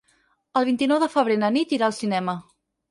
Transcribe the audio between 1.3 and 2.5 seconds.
na Nit irà al cinema.